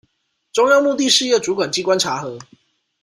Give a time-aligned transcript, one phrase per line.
[0.51, 2.39] 中央目的事業主管機關查核